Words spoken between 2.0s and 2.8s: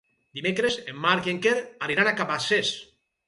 a Cabacés.